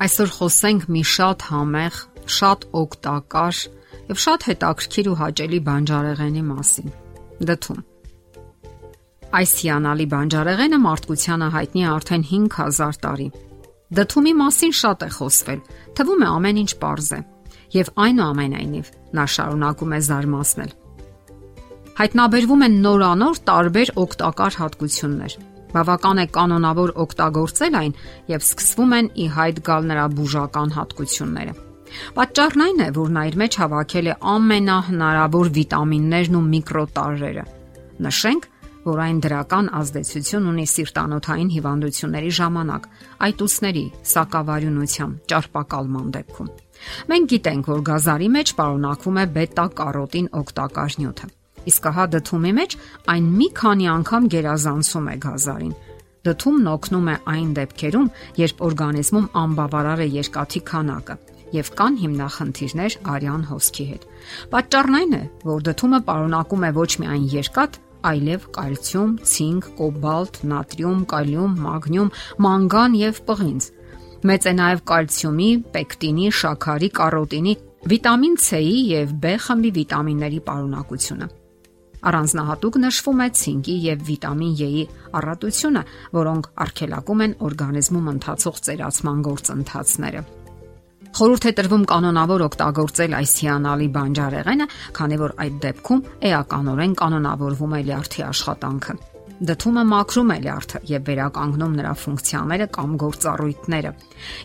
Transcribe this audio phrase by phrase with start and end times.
[0.00, 1.96] Այսօր խոսենք մի շատ համեղ,
[2.34, 3.58] շատ օգտակար
[4.10, 6.94] եւ շատ հետաքրքիր ու հաճելի բանջարեղենի մասին՝
[7.50, 7.82] դդում։
[9.40, 13.28] Այս հիանալի բանջարեղենը մարդկությանը հայտնի է արդեն 5000 տարի։
[14.00, 15.60] Դդումի մասին շատ է խոսվել,
[16.00, 17.20] թվում է ամեն ինչ པարզ է,
[17.76, 18.90] եւ այնուամենայնիվ
[19.20, 20.74] նա շարունակում է զարմացնել։
[22.00, 25.32] Հայտնաբերվում են նորանոր տարբեր օգտակար հատկություններ,
[25.74, 27.96] Բավական է կանոնավոր օգտագործել այն
[28.30, 31.54] եւ սկսվում են ի հայտ գալ նրա բուժական հատկությունները։
[32.16, 37.44] Պատճառն այն է, որ նա իր մեջ հավաքել է ամենահնարավոր վիտամիններն ու միկրոտարրերը։
[38.06, 38.46] Նշենք,
[38.84, 42.86] որ այն դրական ազդեցություն ունի սիրտանոթային հիվանդությունների ժամանակ,
[43.26, 46.54] այտուցների, սակավարյունության, ճարպակալման դեպքում։
[47.10, 51.30] Մենք գիտենք, որ գազարի մեջ պարունակվում է բետա-կարոտին օգտակար նյութը։
[51.68, 52.76] Իսկ հա դդումի մեջ
[53.12, 55.74] այն մի քանի անգամ գերազանցում է գազարին։
[56.28, 58.08] Դդումն օգնում է այն դեպքերում,
[58.40, 61.16] երբ օրգանիզմում անբավարար է երկաթի քանակը
[61.50, 64.04] եւ կան հիմնախնդիրներ արյան հոսքի հետ։
[64.52, 67.78] Պատճառն այն է, որ դդումը պարունակում է ոչ միայն երկաթ,
[68.10, 72.12] այլև կալցիում, ցինկ, կոբալտ, նատրիում, կալիում, մագնիում,
[72.46, 73.68] մանգան եւ պղինձ։
[74.30, 77.54] Մեծ է նաև կալցիումի, պեկտինի, շաքարի, կարոտինի,
[77.90, 81.30] վիտամին C-ի եւ B խմբի վիտամինների պարունակությունը։
[82.00, 84.84] Առանձնահատուկ նշվում է ցինկի եւ վիտամին E-ի
[85.20, 85.82] առատությունը,
[86.16, 90.22] որոնք արգելակում են օրգանիզմում ընթացող ծերացման գործընթացները։
[91.10, 97.80] Խորհուրդ է տրվում կանոնավոր օգտագործել այս հիանալի բանջարեղենը, քանի որ այդ դեպքում էականորեն կանոնավորվում է
[97.90, 98.94] լյարդի աշխատանքը։
[99.40, 103.92] Դդումը մաքրում է լյարդը եւ վերականգնում նրա ֆունկցիաները կամ գործառույթները։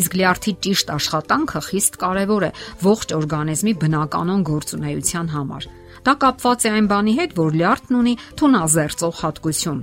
[0.00, 2.50] Իսկ լյարդի ճիշտ աշխատանքը խիստ կարեւոր է
[2.88, 5.68] ողջ օրգանիզմի բնականon գործունեության համար
[6.08, 9.80] Դա կապված է այն բանի հետ, որ լյարդն ունի թունազերծող հատկություն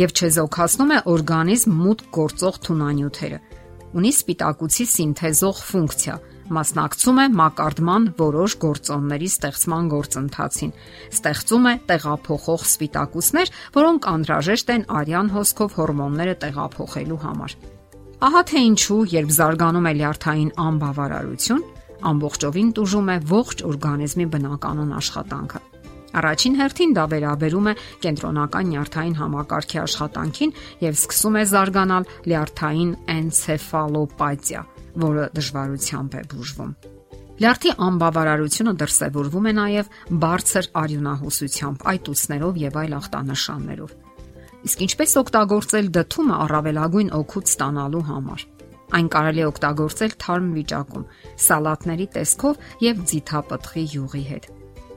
[0.00, 3.38] եւ չեզոքացնում է օրգանիզմ մուտք գործող թունանյութերը։
[4.00, 6.16] Ունի սպիտակուցի սինթեզող ֆունկցիա,
[6.58, 10.72] մասնակցում է մակարդման որոշ գործոնների ստեղծման գործընթացին։
[11.14, 17.58] Ստեղծում է տեղափոխող սպիտակուցներ, որոնք անհրաժեշտ են արյան հոսքով հորմոնները տեղափոխելու համար։
[18.26, 21.62] Ահա թե ինչու, երբ զարգանում է լյարդային անբավարարություն,
[22.10, 25.60] ամբողջովին տուժում է ողջ օրգանիզմի բնականon աշխատանքը։
[26.10, 34.62] Առաջին հերթին դա վերաբերում է կենտրոնական նյարդային համակարգի աշխատանքին եւ սկսում է զարգանալ լյարդային էնցեֆալոպաթիա,
[35.06, 36.72] որը դժվարությամբ է բուժվում։
[37.40, 39.92] Լյարդի անբավարարությունը դրսևորվում է նաև
[40.24, 43.94] բարձր արյունահոսությամբ, այտուցներով եւ այլ ախտանշաններով։
[44.60, 48.44] Իսկ ինչպես օգտագործել դդումը առավելագույն օգուտ ստանալու համար։
[48.90, 51.04] Այն կարելի է օգտագործել թարմ վիճակում,
[51.46, 54.48] սալատների տեսքով եւ ձիթապտղի յուղի հետ։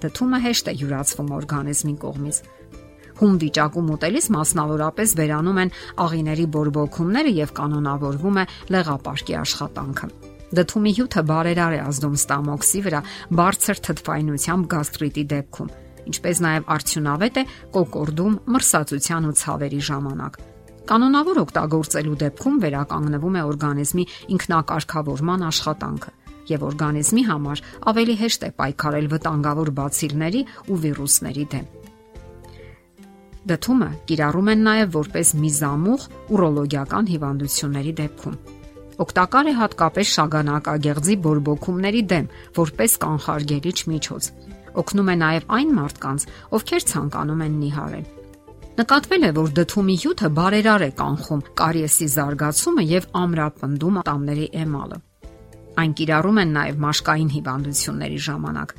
[0.03, 2.39] Դդումը հեշտ է յուրացվում օրգանիզմի կողմից։
[3.13, 5.71] Հում վիճակում ուտելիս մասնավորապես վերանում են
[6.03, 10.09] աղիների բորբոքումները եւ կանոնավորվում է լեղապարկի աշխատանքը։
[10.53, 13.01] Դդումի հյութը բարերար է ազդում ստամոքսի վրա
[13.39, 15.71] բարձր թթվայնությամբ գաստրիտի դեպքում,
[16.13, 17.45] ինչպես նաև արդյունավետ է
[17.77, 20.41] կոկորդում մրսածության ու ցավերի ժամանակ։
[20.83, 24.03] Կանոնավոր օգտագործելու դեպքում վերականգնվում է օրգանիզմի
[24.35, 26.11] ինքնակարգավորման աշխատանքը
[26.49, 27.61] եւ օրգանիզմի համար
[27.91, 31.69] ավելի հեշտ է պայքարել վտանգավոր բացիլների ու վիրուսների դեմ։
[33.43, 36.03] Դդումը կիրառում են նաև որպես միզամուղ
[36.35, 38.35] ուրոլոգիական հիվանդությունների դեպքում։
[39.03, 42.27] Օգտակար է հատկապես շագանակագեղձի բորբոքումների դեմ
[42.59, 44.29] որպես կանխարգելիչ միջոց։
[44.83, 46.27] Օգնում է նաև այն մարդկանց,
[46.59, 48.22] ովքեր ցանկանում են նիհարել։
[48.73, 54.97] Նկատվել է, որ դդումի հյութը բարերար է կանխում կարիեսի զարգացումը եւ ամրապնդում ատամների էմալը։
[55.83, 58.73] Այն կիրառում են նաև մաշկային հիվանդությունների ժամանակ։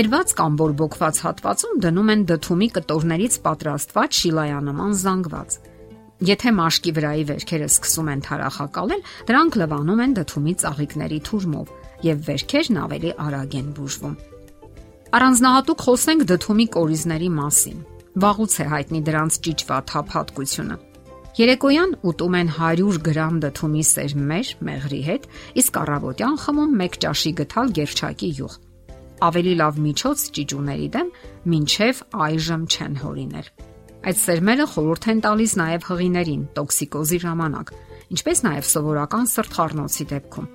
[0.00, 5.60] Այրված կամ բորբոքված հատվածում դնում են դդումի կտորներից պատրաստված շիլայանման զանգված։
[6.24, 11.74] Եթե մաշկի վրայի վերքերը սկսում են թարախակալել, դրանք լվանում են դդումի ծաղիկների թուրմով
[12.08, 14.20] եւ վերքերն ավելի արագ են բուժվում։
[15.14, 17.82] Առանձնահատուկ խոսենք դդումի կորիզների մասին
[18.14, 20.76] վաղուց է հայտնի դրանց ճիճվա թափհատկությունը։
[21.34, 25.24] Երեկոյան ուտում են 100 գրամ դթումի սերմեր մեղրի հետ,
[25.58, 28.54] իսկ առավոտյան խմում 1 ճաշի գթալ գերչակի յուղ։
[29.24, 31.10] Ավելի լավ միջոց ճիճուների դեմ
[31.54, 33.50] մինչև այժմ չեն հորինել։
[34.04, 37.70] Այդ սերմերը խորհուրդ են տալիս նաև հղիներին տոքսիկոզի ժամանակ,
[38.14, 40.50] ինչպես նաև սովորական սրտխառնոցի դեպքում։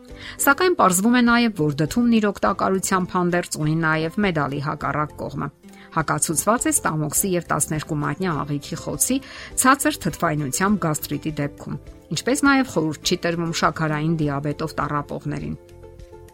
[0.48, 5.50] Սակայն ողջվում է նաև, որ դթումն իր օգտակարությամբ հանդերձ ունի նաև մեդալի հակառակ կողմը
[5.96, 9.18] հակացուցված է ստամոքսի եւ 12 մատնյա աղիքի խոցի
[9.64, 11.80] ցածր թթվայնությամբ գաստրիտի դեպքում,
[12.16, 15.58] ինչպես նաեւ խորուրդ չի տրվում շաքարային դիաբետով տառապողներին։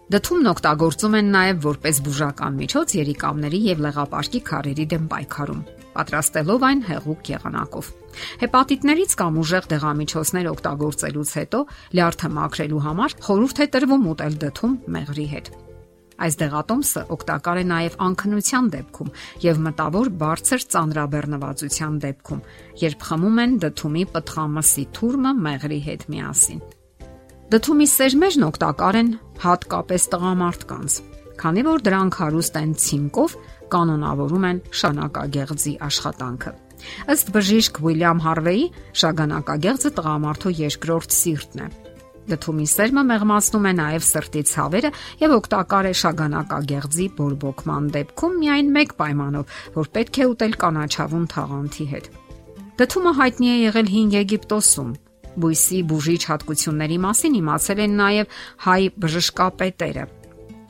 [0.05, 5.63] Դթումն օգտագործում են նաև որպես բուժական միջոց երիկամների եւ լեղապարկի քարերի դեմ պայքարում։
[5.95, 7.91] պատրաստելով այն հեղուկ եղանակով։
[8.43, 11.61] Հեպատիտներից կամ ուժեղ դեղամիջոցներ օգտագործելուց հետո
[11.97, 15.55] լյարդը մաքրելու համար խորհուրդ է տրվում ուտել դդում մեղրի հետ։
[16.15, 19.09] Այս դեղատոմսը օգտակար է նաև անքնության դեպքում
[19.44, 22.44] եւ մտավոր բարձր ծանրաբեռնվածության դեպքում,
[22.85, 26.62] երբ խմում են դդումի պտղամսի թուրմը մեղրի հետ միասին։
[27.56, 29.09] Դդումի սերմերն օգտակար են
[29.44, 31.00] հատկապես տղամարդկանց,
[31.35, 33.35] քանի որ դրանք հարուստ են ցինկով,
[33.75, 36.53] կանոնավորում են շանակագեղձի աշխատանքը։
[37.12, 38.67] Ըստ բժիշկ Ուիլյամ Հարվեի,
[39.03, 41.69] շագանակագեղձը տղամարդու երկրորդ սիրտն է
[42.25, 44.89] Դդումի սերմը մեղմացնում է նաև սրտի ցավերը
[45.22, 51.86] եւ օգտակար է շագանակագեղձի բորբոքման դեպքում միայն մեկ պայմանով, որ պետք է ուտել կանաչավուն թաղանթի
[51.94, 52.10] հետ։
[52.81, 54.89] Դդումը հայտնի է եղել հին Եգիպտոսում։
[55.36, 58.36] Բույսի բուժիչ հատկությունների մասին իմացել են նաև
[58.66, 60.06] հայ բժշկապետերը։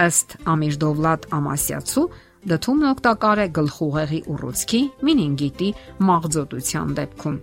[0.05, 2.05] Ըստ Ամիր Դովլատ Ամասիացու
[2.45, 5.69] դդումն օգտակար է գլխուղեղի ուռուցքի, մինինգիտի,
[6.09, 7.37] մաղձոտության դեպքում։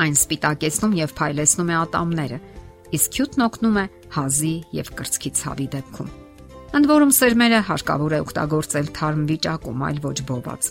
[0.00, 2.38] Այն սպիտակեցնում եւ փայլեցնում է ատամները,
[2.96, 3.84] իսկ հյութն օգնում է
[4.16, 6.10] հազի եւ կրծքի ցավի դեպքում։
[6.70, 10.70] Ընդ որում սերմերը հարկավոր է օգտագործել թարմ վիճակում, այլ ոչ բոված։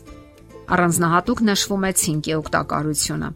[0.70, 3.30] Առանձնահատուկ նշվում է ցինկի օգտակարությունը։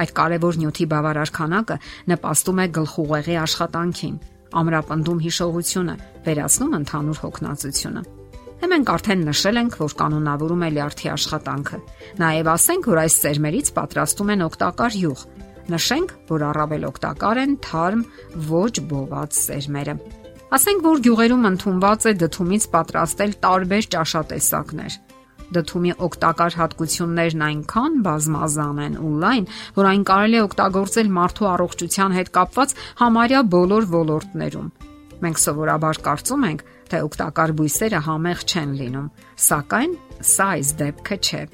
[0.00, 1.76] Այդ կարևոր նյութի բավարար քանակը
[2.12, 4.16] նպաստում է գլխուղեղի աշխատանքին,
[4.60, 5.94] ամրապնդում հիշողությունը,
[6.26, 8.02] վերացնում ընդհանուր հոգնածությունը։
[8.60, 11.78] Հե մենք արդեն նշել ենք, որ կանոնավորում է լյարդի աշխատանքը։
[12.20, 15.22] Նաև ասենք, որ այս սերմերից պատրաստում են օգտակար յուղ,
[15.70, 18.00] Նշենք, որ առավել օգտակար են թարմ
[18.50, 19.94] ոչ բոված սերմերը։
[20.50, 24.96] Ասենք, որ գյուղերում ընդունված է դդումից պատրաստել տարբեր ճաշատեսակներ։
[25.50, 29.46] Դդումի օգտակար հատկություններն այնքան բազմազան են ու լայն,
[29.78, 34.68] որ այն կարելի է օգտագործել մարդու առողջության հետ կապված համարյա բոլոր ոլորտներում։
[35.20, 39.08] Մենք սովորաբար կարծում ենք, թե օգտակար բույսերը համեղ չեն լինում,
[39.50, 39.96] սակայն
[40.34, 41.46] սա այս դեպքը չէ։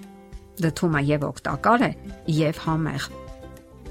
[0.64, 1.92] Դդումը եւ օգտակար է,
[2.40, 3.12] եւ համեղ։